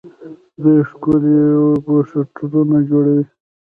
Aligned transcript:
دوی 0.61 0.79
ښکلي 0.89 1.37
پوسټرونه 1.85 2.77
جوړوي. 2.89 3.25